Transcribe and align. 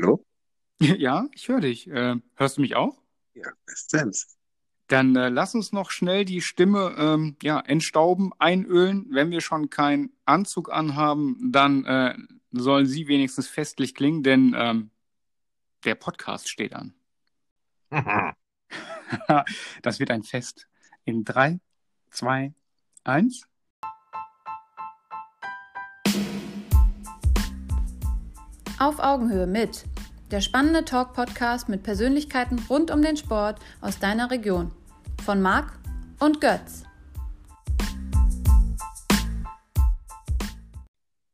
Hallo? 0.00 0.24
Ja, 0.80 1.26
ich 1.34 1.48
höre 1.48 1.60
dich. 1.60 1.88
Äh, 1.88 2.16
hörst 2.36 2.56
du 2.56 2.60
mich 2.60 2.76
auch? 2.76 3.02
Ja, 3.34 3.50
bestens. 3.66 4.38
Dann 4.86 5.16
äh, 5.16 5.28
lass 5.28 5.56
uns 5.56 5.72
noch 5.72 5.90
schnell 5.90 6.24
die 6.24 6.40
Stimme 6.40 6.94
ähm, 6.96 7.36
ja, 7.42 7.58
entstauben, 7.58 8.32
einölen. 8.38 9.06
Wenn 9.10 9.30
wir 9.30 9.40
schon 9.40 9.70
keinen 9.70 10.12
Anzug 10.24 10.72
anhaben, 10.72 11.50
dann 11.52 11.84
äh, 11.84 12.16
sollen 12.52 12.86
sie 12.86 13.08
wenigstens 13.08 13.48
festlich 13.48 13.96
klingen, 13.96 14.22
denn 14.22 14.54
ähm, 14.56 14.90
der 15.84 15.96
Podcast 15.96 16.48
steht 16.48 16.74
an. 16.74 16.94
das 19.82 19.98
wird 19.98 20.12
ein 20.12 20.22
Fest. 20.22 20.68
In 21.04 21.24
drei, 21.24 21.58
zwei, 22.10 22.54
eins. 23.02 23.48
Auf 28.80 29.00
Augenhöhe 29.00 29.48
mit 29.48 29.86
der 30.30 30.40
spannende 30.40 30.84
Talk-Podcast 30.84 31.68
mit 31.68 31.82
Persönlichkeiten 31.82 32.64
rund 32.70 32.92
um 32.92 33.02
den 33.02 33.16
Sport 33.16 33.58
aus 33.80 33.98
deiner 33.98 34.30
Region. 34.30 34.70
Von 35.24 35.42
Marc 35.42 35.72
und 36.20 36.40
Götz. 36.40 36.84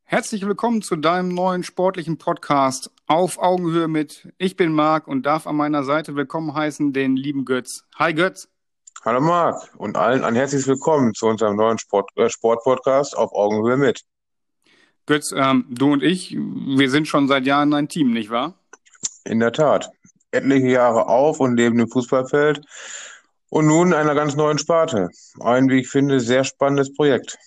Herzlich 0.05 0.47
willkommen 0.47 0.81
zu 0.81 0.97
deinem 0.97 1.29
neuen 1.29 1.65
sportlichen 1.65 2.17
Podcast 2.17 2.91
Auf 3.09 3.37
Augenhöhe 3.37 3.89
mit. 3.89 4.33
Ich 4.39 4.57
bin 4.57 4.73
Marc 4.73 5.07
und 5.07 5.27
darf 5.27 5.47
an 5.47 5.57
meiner 5.57 5.85
Seite 5.85 6.17
willkommen 6.17 6.55
heißen 6.55 6.95
den 6.95 7.15
lieben 7.15 7.45
Götz. 7.45 7.85
Hi 7.99 8.15
Götz. 8.15 8.49
Hallo 9.05 9.21
Marc 9.21 9.69
und 9.77 9.99
allen 9.99 10.25
ein 10.25 10.35
herzliches 10.35 10.67
Willkommen 10.67 11.13
zu 11.13 11.27
unserem 11.27 11.57
neuen 11.57 11.77
Sport, 11.77 12.09
äh, 12.17 12.31
Sportpodcast 12.31 13.15
auf 13.19 13.35
Augenhöhe 13.35 13.77
mit. 13.77 14.03
Götz, 15.07 15.33
ähm, 15.37 15.67
du 15.69 15.93
und 15.93 16.03
ich, 16.03 16.35
wir 16.35 16.91
sind 16.91 17.09
schon 17.09 17.29
seit 17.29 17.47
Jahren 17.47 17.75
ein 17.75 17.89
Team, 17.89 18.13
nicht 18.13 18.31
wahr? 18.31 18.55
In 19.25 19.41
der 19.41 19.53
Tat. 19.53 19.91
Etliche 20.31 20.69
Jahre 20.69 21.07
auf 21.07 21.41
und 21.41 21.55
neben 21.55 21.79
dem 21.79 21.89
Fußballfeld 21.89 22.65
und 23.51 23.67
nun 23.67 23.89
in 23.89 23.95
einer 23.95 24.15
ganz 24.15 24.35
neuen 24.35 24.59
Sparte. 24.59 25.11
Ein, 25.41 25.69
wie 25.69 25.81
ich 25.81 25.89
finde, 25.89 26.21
sehr 26.21 26.45
spannendes 26.45 26.93
Projekt. 26.93 27.39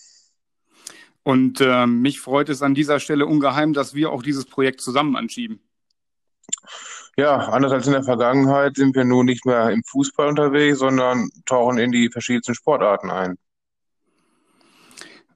Und 1.22 1.60
äh, 1.60 1.86
mich 1.86 2.20
freut 2.20 2.48
es 2.48 2.62
an 2.62 2.74
dieser 2.74 3.00
Stelle 3.00 3.26
ungeheim, 3.26 3.74
dass 3.74 3.94
wir 3.94 4.10
auch 4.10 4.22
dieses 4.22 4.46
Projekt 4.46 4.80
zusammen 4.80 5.16
anschieben. 5.16 5.60
Ja, 7.18 7.36
anders 7.36 7.72
als 7.72 7.86
in 7.86 7.92
der 7.92 8.04
Vergangenheit 8.04 8.76
sind 8.76 8.94
wir 8.94 9.04
nun 9.04 9.26
nicht 9.26 9.44
mehr 9.44 9.70
im 9.70 9.82
Fußball 9.84 10.28
unterwegs, 10.28 10.78
sondern 10.78 11.28
tauchen 11.44 11.76
in 11.78 11.92
die 11.92 12.08
verschiedensten 12.08 12.54
Sportarten 12.54 13.10
ein. 13.10 13.36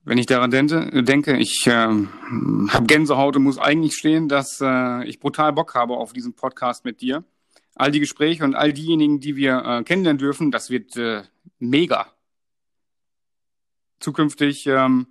Wenn 0.04 0.18
ich 0.18 0.26
daran 0.26 0.50
denke, 0.50 1.04
denke 1.04 1.36
ich 1.36 1.64
äh, 1.66 1.70
habe 1.70 2.86
Gänsehaut 2.86 3.36
und 3.36 3.44
muss 3.44 3.58
eigentlich 3.58 3.94
stehen, 3.94 4.28
dass 4.28 4.60
äh, 4.60 5.04
ich 5.08 5.20
brutal 5.20 5.52
Bock 5.52 5.76
habe 5.76 5.94
auf 5.96 6.12
diesen 6.12 6.34
Podcast 6.34 6.84
mit 6.84 7.00
dir. 7.00 7.22
All 7.76 7.92
die 7.92 8.00
Gespräche 8.00 8.42
und 8.42 8.56
all 8.56 8.72
diejenigen, 8.72 9.20
die 9.20 9.36
wir 9.36 9.64
äh, 9.64 9.82
kennenlernen 9.84 10.18
dürfen, 10.18 10.50
das 10.50 10.70
wird 10.70 10.96
äh, 10.96 11.22
mega. 11.60 12.08
Zukünftig 14.00 14.66
ähm, 14.66 15.06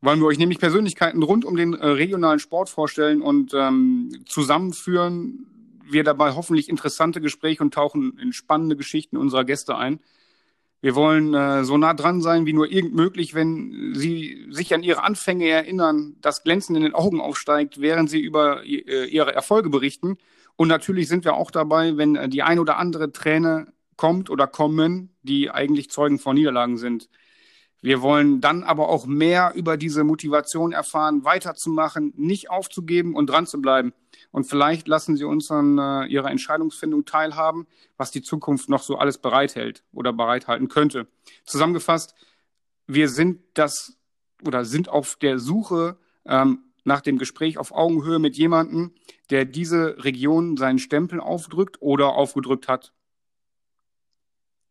wollen 0.00 0.18
wir 0.18 0.26
euch 0.26 0.38
nämlich 0.38 0.58
Persönlichkeiten 0.58 1.22
rund 1.22 1.44
um 1.44 1.56
den 1.56 1.74
äh, 1.74 1.86
regionalen 1.86 2.40
Sport 2.40 2.68
vorstellen 2.68 3.22
und 3.22 3.54
ähm, 3.54 4.24
zusammenführen. 4.26 5.46
Wir 5.88 6.02
dabei 6.02 6.34
hoffentlich 6.34 6.68
interessante 6.68 7.20
Gespräche 7.20 7.62
und 7.62 7.72
tauchen 7.72 8.18
in 8.18 8.32
spannende 8.32 8.74
Geschichten 8.74 9.16
unserer 9.16 9.44
Gäste 9.44 9.76
ein. 9.76 10.00
Wir 10.80 10.94
wollen 10.94 11.34
äh, 11.34 11.64
so 11.64 11.78
nah 11.78 11.94
dran 11.94 12.20
sein 12.20 12.46
wie 12.46 12.52
nur 12.52 12.70
irgend 12.70 12.94
möglich, 12.94 13.34
wenn 13.34 13.94
Sie 13.94 14.46
sich 14.50 14.74
an 14.74 14.82
Ihre 14.82 15.02
Anfänge 15.02 15.48
erinnern, 15.48 16.16
das 16.20 16.42
Glänzen 16.42 16.76
in 16.76 16.82
den 16.82 16.94
Augen 16.94 17.20
aufsteigt, 17.20 17.80
während 17.80 18.10
Sie 18.10 18.20
über 18.20 18.64
äh, 18.64 19.06
Ihre 19.06 19.34
Erfolge 19.34 19.70
berichten. 19.70 20.18
Und 20.56 20.68
natürlich 20.68 21.08
sind 21.08 21.24
wir 21.24 21.34
auch 21.34 21.50
dabei, 21.50 21.96
wenn 21.96 22.16
äh, 22.16 22.28
die 22.28 22.42
ein 22.42 22.58
oder 22.58 22.78
andere 22.78 23.12
Träne 23.12 23.72
kommt 23.96 24.30
oder 24.30 24.46
kommen, 24.46 25.16
die 25.22 25.50
eigentlich 25.50 25.90
Zeugen 25.90 26.18
von 26.18 26.36
Niederlagen 26.36 26.76
sind. 26.76 27.08
Wir 27.82 28.02
wollen 28.02 28.40
dann 28.40 28.62
aber 28.62 28.88
auch 28.88 29.06
mehr 29.06 29.52
über 29.54 29.76
diese 29.76 30.02
Motivation 30.04 30.72
erfahren, 30.72 31.24
weiterzumachen, 31.24 32.12
nicht 32.16 32.50
aufzugeben 32.50 33.14
und 33.14 33.28
dran 33.28 33.46
zu 33.46 33.60
bleiben. 33.60 33.92
Und 34.36 34.44
vielleicht 34.44 34.86
lassen 34.86 35.16
Sie 35.16 35.24
uns 35.24 35.50
an 35.50 35.78
äh, 35.78 36.04
Ihrer 36.08 36.30
Entscheidungsfindung 36.30 37.06
teilhaben, 37.06 37.66
was 37.96 38.10
die 38.10 38.20
Zukunft 38.20 38.68
noch 38.68 38.82
so 38.82 38.98
alles 38.98 39.16
bereithält 39.16 39.82
oder 39.94 40.12
bereithalten 40.12 40.68
könnte. 40.68 41.06
Zusammengefasst, 41.46 42.14
wir 42.86 43.08
sind 43.08 43.40
das 43.54 43.96
oder 44.44 44.66
sind 44.66 44.90
auf 44.90 45.16
der 45.16 45.38
Suche 45.38 45.96
ähm, 46.26 46.64
nach 46.84 47.00
dem 47.00 47.16
Gespräch 47.16 47.56
auf 47.56 47.72
Augenhöhe 47.72 48.18
mit 48.18 48.36
jemandem, 48.36 48.92
der 49.30 49.46
diese 49.46 50.04
Region 50.04 50.58
seinen 50.58 50.80
Stempel 50.80 51.18
aufdrückt 51.18 51.80
oder 51.80 52.08
aufgedrückt 52.08 52.68
hat. 52.68 52.92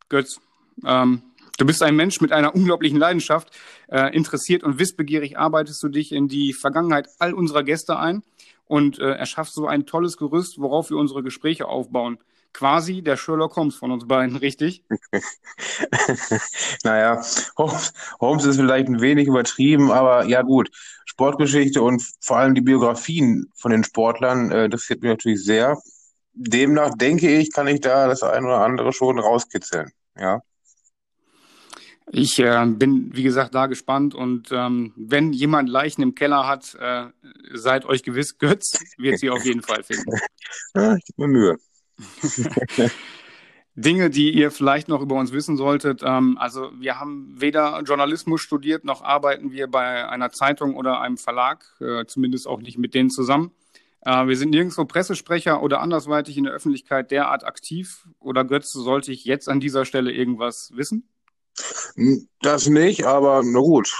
Götz, 0.09 0.41
ähm, 0.85 1.23
du 1.57 1.65
bist 1.65 1.83
ein 1.83 1.95
Mensch 1.95 2.21
mit 2.21 2.31
einer 2.31 2.55
unglaublichen 2.55 2.97
Leidenschaft. 2.97 3.51
Äh, 3.87 4.15
interessiert 4.15 4.63
und 4.63 4.79
wissbegierig 4.79 5.37
arbeitest 5.37 5.81
du 5.83 5.89
dich 5.89 6.11
in 6.11 6.27
die 6.27 6.53
Vergangenheit 6.53 7.07
all 7.19 7.33
unserer 7.33 7.63
Gäste 7.63 7.97
ein 7.97 8.23
und 8.65 8.99
äh, 8.99 9.11
erschaffst 9.11 9.53
so 9.53 9.67
ein 9.67 9.85
tolles 9.85 10.17
Gerüst, 10.17 10.59
worauf 10.59 10.89
wir 10.89 10.97
unsere 10.97 11.23
Gespräche 11.23 11.67
aufbauen. 11.67 12.17
Quasi 12.53 13.01
der 13.01 13.17
Sherlock 13.17 13.57
Holmes 13.57 13.75
von 13.75 13.91
uns 13.91 14.07
beiden, 14.07 14.37
richtig? 14.37 14.83
naja, 16.83 17.21
Holmes, 17.57 17.93
Holmes 18.21 18.45
ist 18.45 18.55
vielleicht 18.55 18.87
ein 18.87 19.01
wenig 19.01 19.27
übertrieben, 19.27 19.91
aber 19.91 20.25
ja 20.25 20.41
gut. 20.41 20.69
Sportgeschichte 21.05 21.81
und 21.81 22.01
vor 22.21 22.37
allem 22.37 22.55
die 22.55 22.61
Biografien 22.61 23.51
von 23.55 23.71
den 23.71 23.83
Sportlern 23.83 24.51
äh, 24.51 24.65
interessiert 24.65 25.01
mich 25.01 25.09
natürlich 25.09 25.43
sehr. 25.43 25.77
Demnach 26.33 26.91
denke 26.95 27.29
ich, 27.29 27.51
kann 27.53 27.67
ich 27.67 27.81
da 27.81 28.07
das 28.07 28.23
ein 28.23 28.45
oder 28.45 28.61
andere 28.61 28.91
schon 28.93 29.19
rauskitzeln. 29.19 29.91
Ja. 30.17 30.41
Ich 32.11 32.37
äh, 32.39 32.65
bin, 32.67 33.15
wie 33.15 33.23
gesagt, 33.23 33.55
da 33.55 33.65
gespannt 33.65 34.13
und 34.13 34.49
ähm, 34.51 34.93
wenn 34.95 35.33
jemand 35.33 35.69
Leichen 35.69 36.03
im 36.03 36.13
Keller 36.13 36.47
hat, 36.47 36.75
äh, 36.75 37.07
seid 37.53 37.85
euch 37.85 38.03
gewiss, 38.03 38.37
Götz 38.39 38.79
wird 38.97 39.19
sie 39.19 39.29
auf 39.29 39.43
jeden 39.43 39.61
Fall 39.61 39.83
finden. 39.83 40.11
Ja, 40.75 40.95
ich 40.97 41.05
gebe 41.05 41.27
mir 41.27 41.27
Mühe. 41.27 41.57
Dinge, 43.77 44.09
die 44.09 44.31
ihr 44.31 44.51
vielleicht 44.51 44.87
noch 44.87 45.01
über 45.01 45.15
uns 45.15 45.33
wissen 45.33 45.57
solltet. 45.57 46.01
Ähm, 46.03 46.37
also 46.39 46.71
wir 46.79 46.99
haben 46.99 47.35
weder 47.37 47.81
Journalismus 47.81 48.39
studiert, 48.41 48.85
noch 48.85 49.01
arbeiten 49.01 49.51
wir 49.51 49.67
bei 49.67 50.07
einer 50.07 50.31
Zeitung 50.31 50.75
oder 50.75 51.01
einem 51.01 51.17
Verlag, 51.17 51.65
äh, 51.81 52.05
zumindest 52.05 52.47
auch 52.47 52.61
nicht 52.61 52.77
mit 52.77 52.93
denen 52.93 53.09
zusammen. 53.09 53.51
Äh, 54.01 54.27
wir 54.27 54.37
sind 54.37 54.51
nirgendwo 54.51 54.85
Pressesprecher 54.85 55.61
oder 55.61 55.81
andersweitig 55.81 56.37
in 56.37 56.45
der 56.45 56.53
Öffentlichkeit 56.53 57.11
derart 57.11 57.43
aktiv. 57.43 58.07
Oder 58.19 58.45
Götz, 58.45 58.71
sollte 58.71 59.11
ich 59.11 59.25
jetzt 59.25 59.49
an 59.49 59.59
dieser 59.59 59.83
Stelle 59.83 60.11
irgendwas 60.11 60.71
wissen? 60.73 61.09
Das 62.41 62.67
nicht, 62.67 63.05
aber 63.05 63.41
na 63.43 63.59
gut. 63.59 63.93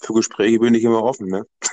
Für 0.00 0.12
Gespräche 0.14 0.60
bin 0.60 0.74
ich 0.74 0.84
immer 0.84 1.02
offen, 1.02 1.26
ne? 1.26 1.44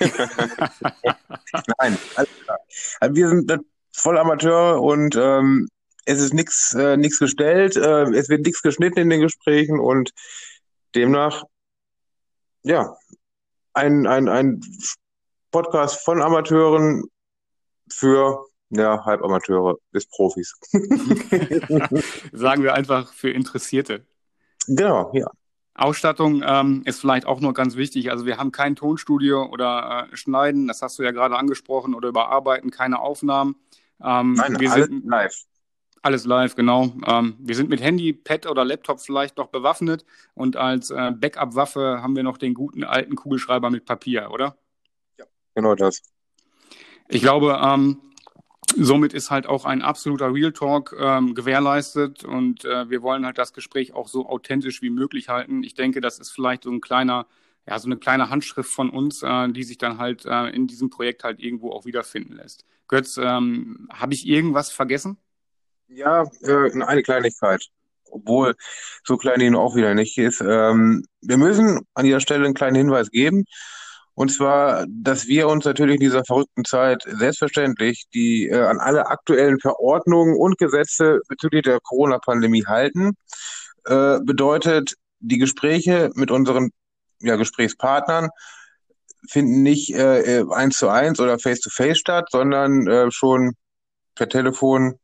Nein, 1.77 1.97
alles 2.15 2.29
klar. 2.43 2.59
Also 2.99 3.15
wir 3.15 3.29
sind 3.29 3.59
voll 3.93 4.17
Amateur 4.17 4.81
und 4.81 5.15
ähm, 5.15 5.69
es 6.05 6.19
ist 6.19 6.33
nichts 6.33 6.73
äh, 6.73 6.97
nix 6.97 7.19
gestellt, 7.19 7.75
äh, 7.75 8.03
es 8.13 8.29
wird 8.29 8.45
nichts 8.45 8.61
geschnitten 8.61 8.99
in 8.99 9.09
den 9.09 9.21
Gesprächen 9.21 9.79
und 9.79 10.11
demnach, 10.95 11.43
ja, 12.63 12.95
ein, 13.73 14.07
ein, 14.07 14.27
ein 14.27 14.61
Podcast 15.51 16.03
von 16.03 16.21
Amateuren 16.21 17.03
für 17.91 18.45
ja, 18.69 19.05
Halbamateure 19.05 19.77
bis 19.91 20.07
Profis. 20.07 20.53
Sagen 22.31 22.63
wir 22.63 22.73
einfach 22.73 23.13
für 23.13 23.29
Interessierte. 23.29 24.05
Genau, 24.67 25.11
ja. 25.13 25.27
Ausstattung 25.75 26.41
ähm, 26.45 26.83
ist 26.85 27.01
vielleicht 27.01 27.25
auch 27.25 27.41
noch 27.41 27.53
ganz 27.53 27.75
wichtig. 27.75 28.09
Also 28.09 28.25
wir 28.25 28.37
haben 28.37 28.51
kein 28.53 28.77
Tonstudio 28.77 29.45
oder 29.45 30.07
äh, 30.11 30.15
Schneiden, 30.15 30.67
das 30.67 30.81
hast 30.81 30.97
du 30.97 31.03
ja 31.03 31.11
gerade 31.11 31.37
angesprochen, 31.37 31.93
oder 31.93 32.07
überarbeiten, 32.09 32.71
keine 32.71 32.99
Aufnahmen. 32.99 33.55
Ähm, 34.01 34.33
Nein, 34.33 34.59
wir 34.59 34.71
alles 34.71 34.87
sind, 34.87 35.05
live. 35.05 35.35
Alles 36.01 36.25
live, 36.25 36.55
genau. 36.55 36.93
Ähm, 37.05 37.35
wir 37.39 37.55
sind 37.55 37.69
mit 37.69 37.81
Handy, 37.81 38.13
Pad 38.13 38.45
oder 38.45 38.63
Laptop 38.63 39.01
vielleicht 39.01 39.37
noch 39.37 39.47
bewaffnet 39.47 40.05
und 40.33 40.55
als 40.55 40.91
äh, 40.91 41.11
Backup-Waffe 41.11 42.01
haben 42.01 42.15
wir 42.15 42.23
noch 42.23 42.37
den 42.37 42.53
guten 42.53 42.85
alten 42.85 43.15
Kugelschreiber 43.15 43.69
mit 43.69 43.85
Papier, 43.85 44.29
oder? 44.31 44.55
Ja, 45.17 45.25
genau 45.55 45.75
das. 45.75 46.01
Ich 47.09 47.21
glaube, 47.21 47.59
ähm, 47.61 47.99
somit 48.77 49.13
ist 49.13 49.31
halt 49.31 49.47
auch 49.47 49.65
ein 49.65 49.81
absoluter 49.81 50.33
Real 50.33 50.51
Talk 50.51 50.95
ähm, 50.99 51.35
gewährleistet 51.35 52.23
und 52.23 52.65
äh, 52.65 52.89
wir 52.89 53.01
wollen 53.01 53.25
halt 53.25 53.37
das 53.37 53.53
Gespräch 53.53 53.93
auch 53.93 54.07
so 54.07 54.27
authentisch 54.27 54.81
wie 54.81 54.89
möglich 54.89 55.29
halten. 55.29 55.63
Ich 55.63 55.73
denke, 55.73 56.01
das 56.01 56.19
ist 56.19 56.31
vielleicht 56.31 56.63
so 56.63 56.71
ein 56.71 56.81
kleiner, 56.81 57.27
ja, 57.67 57.79
so 57.79 57.87
eine 57.87 57.97
kleine 57.97 58.29
Handschrift 58.29 58.69
von 58.71 58.89
uns, 58.89 59.23
äh, 59.23 59.49
die 59.49 59.63
sich 59.63 59.77
dann 59.77 59.97
halt 59.97 60.25
äh, 60.25 60.49
in 60.49 60.67
diesem 60.67 60.89
Projekt 60.89 61.23
halt 61.23 61.39
irgendwo 61.39 61.71
auch 61.71 61.85
wiederfinden 61.85 62.35
lässt. 62.35 62.65
Götz, 62.87 63.17
ähm, 63.17 63.87
habe 63.91 64.13
ich 64.13 64.27
irgendwas 64.27 64.71
vergessen? 64.71 65.17
Ja, 65.87 66.23
äh, 66.41 66.83
eine 66.83 67.03
Kleinigkeit. 67.03 67.69
Obwohl 68.11 68.55
so 69.03 69.17
klein 69.17 69.39
die 69.39 69.53
auch 69.55 69.75
wieder 69.75 69.93
nicht 69.93 70.17
ist. 70.17 70.41
Ähm, 70.41 71.05
wir 71.21 71.37
müssen 71.37 71.81
an 71.95 72.05
dieser 72.05 72.21
Stelle 72.21 72.45
einen 72.45 72.53
kleinen 72.53 72.75
Hinweis 72.75 73.11
geben. 73.11 73.45
Und 74.15 74.31
zwar, 74.31 74.85
dass 74.89 75.27
wir 75.27 75.49
uns 75.49 75.65
natürlich 75.65 75.95
in 75.95 75.99
dieser 75.99 76.23
verrückten 76.23 76.63
Zeit 76.63 77.03
selbstverständlich 77.05 78.05
die 78.13 78.47
äh, 78.47 78.61
an 78.61 78.79
alle 78.79 79.07
aktuellen 79.07 79.59
Verordnungen 79.59 80.35
und 80.37 80.57
Gesetze 80.57 81.19
bezüglich 81.27 81.63
der 81.63 81.81
Corona-Pandemie 81.81 82.65
halten. 82.65 83.17
Äh, 83.85 84.19
bedeutet, 84.21 84.95
die 85.19 85.37
Gespräche 85.37 86.11
mit 86.15 86.31
unseren 86.31 86.71
ja, 87.21 87.35
Gesprächspartnern 87.35 88.29
finden 89.27 89.63
nicht 89.63 89.93
äh, 89.93 90.39
äh 90.39 90.45
eins 90.51 90.77
zu 90.77 90.87
eins 90.87 91.19
oder 91.19 91.37
face 91.37 91.59
to 91.59 91.69
face 91.69 91.97
statt, 91.97 92.27
sondern 92.31 92.87
äh, 92.87 93.11
schon 93.11 93.55
per 94.15 94.29
Telefon 94.29 94.97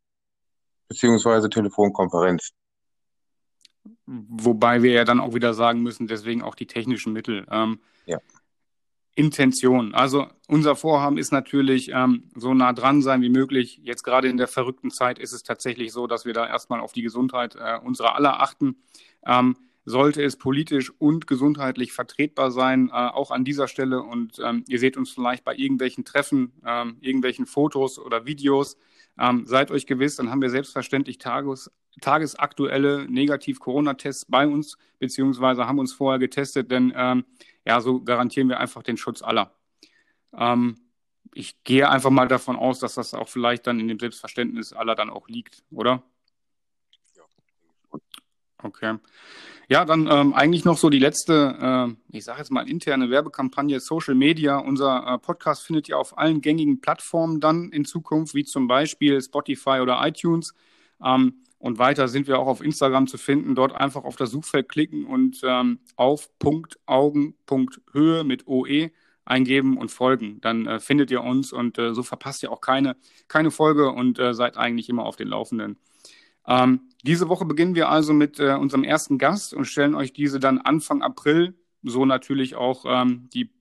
beziehungsweise 0.88 1.50
Telefonkonferenz. 1.50 2.52
Wobei 4.06 4.84
wir 4.84 4.92
ja 4.92 5.04
dann 5.04 5.20
auch 5.20 5.34
wieder 5.34 5.54
sagen 5.54 5.82
müssen, 5.82 6.08
deswegen 6.08 6.44
auch 6.44 6.56
die 6.56 6.68
technischen 6.68 7.14
Mittel. 7.14 7.46
Ähm, 7.50 7.80
ja. 8.06 8.20
Intention. 9.16 9.94
Also 9.94 10.28
unser 10.48 10.76
Vorhaben 10.76 11.18
ist 11.18 11.32
natürlich 11.32 11.92
ähm, 11.94 12.30
so 12.36 12.54
nah 12.54 12.74
dran 12.74 13.02
sein 13.02 13.22
wie 13.22 13.30
möglich. 13.30 13.82
Jetzt 13.84 14.04
gerade 14.04 14.30
in 14.30 14.38
der 14.38 14.48
verrückten 14.48 14.92
Zeit 14.92 15.20
ist 15.20 15.34
es 15.34 15.44
tatsächlich 15.44 15.92
so, 15.92 16.08
dass 16.08 16.26
wir 16.26 16.34
da 16.34 16.48
erstmal 16.48 16.80
auf 16.80 16.94
die 16.94 17.02
Gesundheit 17.02 17.56
äh, 17.56 17.78
unserer 17.84 18.16
aller 18.16 18.42
achten. 18.42 18.78
Ähm, 19.26 19.58
sollte 19.84 20.24
es 20.24 20.38
politisch 20.38 20.92
und 21.00 21.28
gesundheitlich 21.28 21.92
vertretbar 21.92 22.52
sein, 22.52 22.90
äh, 22.90 22.92
auch 22.92 23.32
an 23.32 23.44
dieser 23.44 23.68
Stelle. 23.68 24.02
Und 24.02 24.40
ähm, 24.44 24.64
ihr 24.68 24.80
seht 24.80 24.96
uns 24.96 25.12
vielleicht 25.12 25.44
bei 25.44 25.56
irgendwelchen 25.56 26.06
Treffen, 26.06 26.54
ähm, 26.66 26.98
irgendwelchen 27.02 27.46
Fotos 27.46 28.00
oder 28.00 28.26
Videos. 28.26 28.78
Ähm, 29.20 29.46
seid 29.46 29.72
euch 29.72 29.88
gewiss, 29.88 30.16
dann 30.16 30.30
haben 30.30 30.42
wir 30.42 30.50
selbstverständlich 30.50 31.18
Tages, 31.18 31.72
tagesaktuelle 32.00 33.06
Negativ-Corona-Tests 33.10 34.26
bei 34.26 34.48
uns, 34.48 34.78
beziehungsweise 35.00 35.68
haben 35.68 35.80
uns 35.80 35.94
vorher 35.94 36.20
getestet, 36.20 36.72
denn 36.72 36.94
ähm, 36.96 37.26
ja, 37.66 37.82
so 37.82 38.02
garantieren 38.02 38.50
wir 38.50 38.60
einfach 38.60 38.84
den 38.84 38.98
Schutz 38.98 39.22
aller. 39.22 39.54
Ähm, 40.34 40.78
ich 41.34 41.64
gehe 41.64 41.90
einfach 41.90 42.10
mal 42.10 42.28
davon 42.28 42.56
aus, 42.56 42.80
dass 42.80 42.96
das 42.96 43.14
auch 43.14 43.30
vielleicht 43.30 43.68
dann 43.68 43.80
in 43.80 43.88
dem 43.88 44.00
Selbstverständnis 44.00 44.74
aller 44.74 44.96
dann 44.96 45.10
auch 45.10 45.28
liegt, 45.28 45.64
oder? 45.72 46.04
Ja. 47.16 47.24
Okay. 48.64 48.98
Ja, 49.70 49.86
dann 49.86 50.08
ähm, 50.12 50.34
eigentlich 50.34 50.66
noch 50.66 50.78
so 50.78 50.90
die 50.90 51.00
letzte, 51.00 51.96
äh, 52.12 52.18
ich 52.18 52.26
sage 52.26 52.40
jetzt 52.40 52.52
mal 52.52 52.70
interne 52.70 53.10
Werbekampagne 53.10 53.80
Social 53.80 54.16
Media. 54.16 54.58
Unser 54.58 55.08
äh, 55.08 55.18
Podcast 55.18 55.64
findet 55.64 55.88
ihr 55.88 55.98
auf 55.98 56.18
allen 56.18 56.42
gängigen 56.42 56.82
Plattformen 56.82 57.40
dann 57.40 57.70
in 57.72 57.86
Zukunft, 57.86 58.36
wie 58.36 58.44
zum 58.44 58.68
Beispiel 58.68 59.22
Spotify 59.22 59.80
oder 59.82 60.06
iTunes. 60.06 60.54
Ähm, 61.02 61.36
und 61.62 61.78
weiter 61.78 62.08
sind 62.08 62.28
wir 62.28 62.40
auch 62.40 62.48
auf 62.48 62.62
Instagram 62.62 63.06
zu 63.06 63.20
finden. 63.20 63.54
Dort 63.54 63.74
einfach 63.76 64.04
auf 64.04 64.16
das 64.16 64.32
Suchfeld 64.32 64.68
klicken 64.68 65.06
und 65.06 65.42
ähm, 65.44 65.80
auf 65.96 66.28
Punktaugen.höhe 66.40 68.24
mit 68.24 68.48
OE 68.48 68.90
eingeben 69.26 69.78
und 69.78 69.92
folgen. 69.92 70.42
Dann 70.42 70.66
äh, 70.66 70.80
findet 70.80 71.12
ihr 71.12 71.22
uns 71.22 71.54
und 71.54 71.78
äh, 71.78 71.94
so 71.94 72.02
verpasst 72.02 72.42
ihr 72.42 72.52
auch 72.52 72.62
keine, 72.62 72.98
keine 73.28 73.52
Folge 73.52 73.92
und 73.92 74.18
äh, 74.18 74.34
seid 74.34 74.58
eigentlich 74.58 74.90
immer 74.90 75.06
auf 75.06 75.18
den 75.18 75.28
Laufenden. 75.28 75.78
Ähm, 76.48 76.90
diese 77.04 77.30
Woche 77.30 77.46
beginnen 77.46 77.76
wir 77.76 77.90
also 77.90 78.12
mit 78.12 78.40
äh, 78.40 78.56
unserem 78.56 78.84
ersten 78.84 79.20
Gast 79.20 79.54
und 79.54 79.66
stellen 79.66 79.94
euch 79.94 80.14
diese 80.14 80.40
dann 80.40 80.58
Anfang 80.58 81.04
April, 81.04 81.54
so 81.84 82.06
natürlich 82.06 82.56
auch 82.56 82.86
ähm, 82.88 83.30
die 83.32 83.52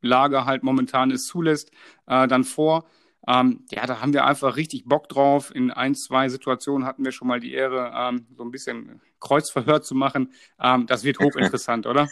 Lage 0.00 0.44
halt 0.44 0.62
momentan 0.62 1.10
es 1.10 1.26
zulässt, 1.26 1.72
äh, 2.06 2.28
dann 2.28 2.44
vor. 2.44 2.86
Ähm, 3.28 3.66
ja, 3.70 3.86
da 3.86 4.00
haben 4.00 4.14
wir 4.14 4.24
einfach 4.24 4.56
richtig 4.56 4.86
Bock 4.86 5.08
drauf. 5.10 5.54
In 5.54 5.70
ein, 5.70 5.94
zwei 5.94 6.30
Situationen 6.30 6.86
hatten 6.86 7.04
wir 7.04 7.12
schon 7.12 7.28
mal 7.28 7.40
die 7.40 7.52
Ehre, 7.52 7.92
ähm, 7.94 8.26
so 8.34 8.42
ein 8.42 8.50
bisschen 8.50 9.02
Kreuzverhör 9.20 9.82
zu 9.82 9.94
machen. 9.94 10.32
Ähm, 10.58 10.86
das 10.86 11.04
wird 11.04 11.18
hochinteressant, 11.18 11.86
oder? 11.86 12.08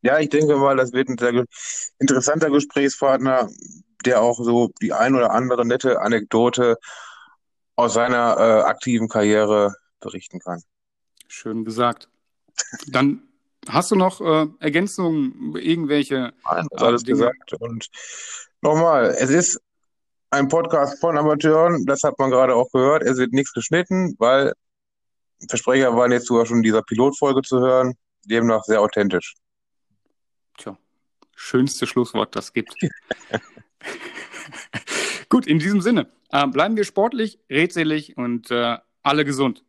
Ja, 0.00 0.18
ich 0.18 0.30
denke 0.30 0.56
mal, 0.56 0.76
das 0.76 0.92
wird 0.92 1.10
ein 1.10 1.18
sehr 1.18 1.44
interessanter 1.98 2.48
Gesprächspartner, 2.48 3.50
der 4.06 4.22
auch 4.22 4.38
so 4.38 4.70
die 4.80 4.94
ein 4.94 5.14
oder 5.14 5.30
andere 5.30 5.66
nette 5.66 6.00
Anekdote 6.00 6.78
aus 7.76 7.92
seiner 7.92 8.36
äh, 8.38 8.62
aktiven 8.62 9.08
Karriere 9.08 9.74
berichten 10.00 10.38
kann. 10.38 10.62
Schön 11.28 11.66
gesagt. 11.66 12.08
Dann 12.86 13.22
hast 13.68 13.90
du 13.90 13.96
noch 13.96 14.20
äh, 14.22 14.46
Ergänzungen, 14.60 15.54
irgendwelche? 15.56 16.32
Nein, 16.44 16.66
äh, 16.70 16.76
alles 16.82 17.02
Dinge? 17.02 17.18
gesagt. 17.18 17.54
Und 17.54 17.90
nochmal, 18.62 19.14
es 19.18 19.30
ist 19.30 19.60
ein 20.34 20.48
Podcast 20.48 21.00
von 21.00 21.16
Amateuren, 21.16 21.86
das 21.86 22.02
hat 22.02 22.18
man 22.18 22.30
gerade 22.30 22.56
auch 22.56 22.70
gehört. 22.72 23.04
Es 23.04 23.18
wird 23.18 23.32
nichts 23.32 23.52
geschnitten, 23.52 24.16
weil 24.18 24.52
Versprecher 25.48 25.96
waren 25.96 26.10
jetzt 26.10 26.26
sogar 26.26 26.44
schon 26.44 26.58
in 26.58 26.62
dieser 26.64 26.82
Pilotfolge 26.82 27.42
zu 27.42 27.60
hören, 27.60 27.94
demnach 28.24 28.64
sehr 28.64 28.80
authentisch. 28.80 29.34
Tja, 30.58 30.76
schönste 31.36 31.86
Schlusswort, 31.86 32.34
das 32.34 32.52
gibt. 32.52 32.74
Gut, 35.28 35.46
in 35.46 35.60
diesem 35.60 35.80
Sinne, 35.80 36.10
äh, 36.30 36.46
bleiben 36.48 36.76
wir 36.76 36.84
sportlich, 36.84 37.38
redselig 37.48 38.16
und 38.16 38.50
äh, 38.50 38.78
alle 39.02 39.24
gesund. 39.24 39.64